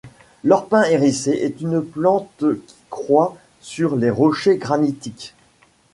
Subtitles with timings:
[0.43, 5.35] L'orpin hérissé est une plante qui croît sur les rochers granitiques.